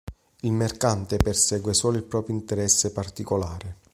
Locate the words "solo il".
1.75-2.03